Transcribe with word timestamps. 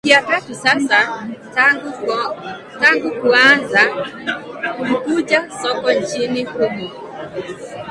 ni 0.03 0.07
wiki 0.11 0.19
ya 0.19 0.27
tatu 0.27 0.55
sasa 0.55 1.25
tangu 2.79 3.11
kuaanza 3.21 4.07
kulikuja 4.77 5.49
soka 5.61 5.93
nchini 5.93 6.43
humo 6.43 6.89